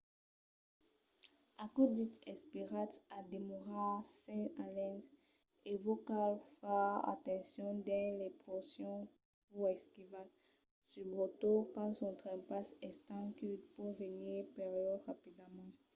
[1.63, 4.97] aquò dich esperatz a demorar sens alen
[5.71, 9.07] e vos cal far atencion dins las porcions
[9.49, 10.29] pus esquivas
[10.91, 15.71] subretot quand son trempas estent que pòt venir perilhós rapidament